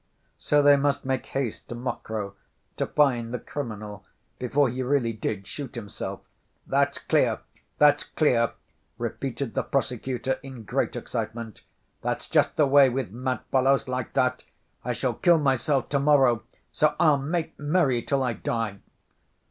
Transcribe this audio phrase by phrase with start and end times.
[0.39, 2.33] So they must make haste to Mokroe
[2.77, 4.03] to find the criminal,
[4.39, 6.21] before he really did shoot himself.
[6.65, 7.41] "That's clear,
[7.77, 8.53] that's clear!"
[8.97, 11.61] repeated the prosecutor in great excitement.
[12.01, 14.41] "That's just the way with mad fellows like that:
[14.83, 16.41] 'I shall kill myself to‐ morrow,
[16.71, 18.79] so I'll make merry till I die!